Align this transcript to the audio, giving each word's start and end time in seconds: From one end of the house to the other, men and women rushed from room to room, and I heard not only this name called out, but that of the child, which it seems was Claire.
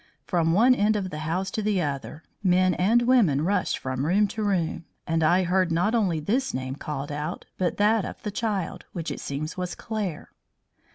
From 0.25 0.51
one 0.53 0.73
end 0.73 0.95
of 0.95 1.11
the 1.11 1.19
house 1.19 1.51
to 1.51 1.61
the 1.61 1.79
other, 1.79 2.23
men 2.41 2.73
and 2.73 3.03
women 3.03 3.43
rushed 3.45 3.77
from 3.77 4.03
room 4.03 4.27
to 4.29 4.41
room, 4.41 4.85
and 5.05 5.21
I 5.23 5.43
heard 5.43 5.71
not 5.71 5.93
only 5.93 6.19
this 6.19 6.55
name 6.55 6.75
called 6.75 7.11
out, 7.11 7.45
but 7.59 7.77
that 7.77 8.03
of 8.03 8.19
the 8.23 8.31
child, 8.31 8.85
which 8.93 9.11
it 9.11 9.19
seems 9.19 9.57
was 9.57 9.75
Claire. 9.75 10.31